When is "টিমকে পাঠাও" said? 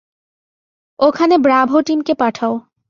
1.81-2.53